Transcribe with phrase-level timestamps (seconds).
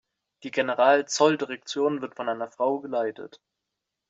[0.41, 3.39] Die Generalzolldirektion wird von einer Frau geleitet.